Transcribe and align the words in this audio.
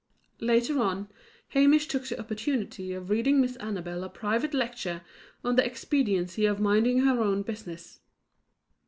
Later 0.39 0.79
on, 0.79 1.09
Hamish 1.49 1.87
took 1.87 2.07
the 2.07 2.19
opportunity 2.19 2.91
of 2.91 3.11
reading 3.11 3.39
Miss 3.39 3.55
Annabel 3.57 4.03
a 4.03 4.09
private 4.09 4.51
lecture 4.51 5.03
on 5.43 5.57
the 5.57 5.63
expediency 5.63 6.47
of 6.47 6.59
minding 6.59 7.01
her 7.01 7.21
own 7.21 7.43
business. 7.43 7.99